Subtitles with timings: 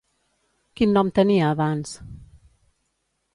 [0.79, 1.93] Quin nom tenia abans?